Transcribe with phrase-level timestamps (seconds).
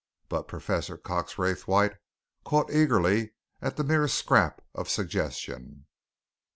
[0.29, 1.93] But Professor Cox Raythwaite
[2.43, 5.85] caught eagerly at the mere scrap of suggestion.